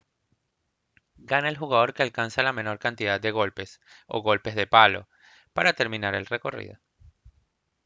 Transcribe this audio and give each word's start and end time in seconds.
gana 1.29 1.47
el 1.47 1.59
jugador 1.59 1.93
que 1.93 2.01
alcanza 2.01 2.41
la 2.41 2.53
menor 2.53 2.79
cantidad 2.79 3.21
de 3.21 3.29
golpes 3.29 3.79
o 4.07 4.23
golpes 4.23 4.55
de 4.55 4.65
palo 4.65 5.07
para 5.53 5.73
terminar 5.73 6.15
el 6.15 6.25
recorrido 6.25 6.79